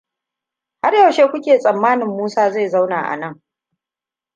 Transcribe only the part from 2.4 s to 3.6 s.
zai zauna anan?